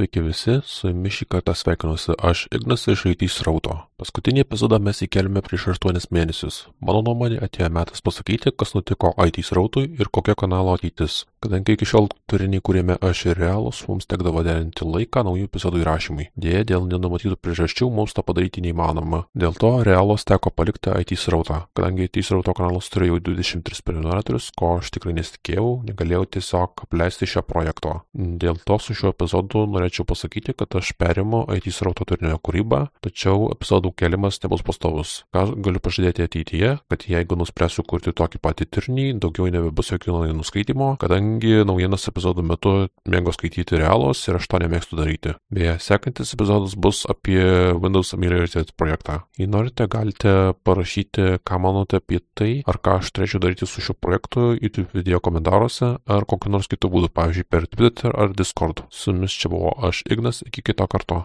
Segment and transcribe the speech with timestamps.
[0.00, 3.74] Sveiki visi, su jumis šį kartą sveikinuosi aš, Ignas iš IT srauto.
[4.00, 6.62] Paskutinį epizodą mes įkelime prieš 8 mėnesius.
[6.80, 11.26] Mano nuomonė atėjo metas pasakyti, kas nutiko IT srautui ir kokia kanalo ateitis.
[11.44, 16.26] Kadangi iki šiol turinį kūrėme aš ir realus, mums tekdavo derinti laiką naujų epizodų įrašymui.
[16.32, 19.26] Dėja, dėl nenumatytų priežasčių mums to padaryti neįmanoma.
[19.36, 21.66] Dėl to realos teko palikti IT srautą.
[21.76, 27.44] Kadangi IT srauto kanalas turėjo 23 prenumeratorius, ko aš tikrai nesitikėjau, negalėjau tiesiog apleisti šio
[27.44, 27.98] projekto.
[28.16, 33.48] Dėl to su šiuo epizodu norėčiau pasakyti, kad aš perimu IT srauto turinio kūrybą, tačiau
[33.52, 35.14] epizodų kelimas nebus pastovus.
[35.34, 40.46] Ką galiu pažadėti ateityje, kad jeigu nuspręsiu kurti tokį patį turinį, daugiau nebebus jokių naujienų
[40.46, 42.74] skaitimo, kadangi naujienas epizodų metu
[43.10, 45.34] mėgo skaityti realos ir aš to nemėgstu daryti.
[45.52, 47.40] Beje, sekantis epizodas bus apie
[47.80, 49.20] Windows Ameliorated projektą.
[49.40, 50.34] Jei norite, galite
[50.66, 55.20] parašyti, ką manote apie tai, ar ką aš turėčiau daryti su šiuo projektu YouTube video
[55.24, 58.84] komentaruose, ar kokiu nors kitų būdų, pavyzdžiui, per Twitter ar Discord.
[58.94, 61.18] Su jumis čia buvo aš Ignas, iki kito karto.